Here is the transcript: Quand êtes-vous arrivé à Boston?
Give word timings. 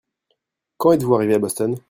Quand 0.77 0.93
êtes-vous 0.93 1.13
arrivé 1.13 1.35
à 1.35 1.37
Boston? 1.37 1.77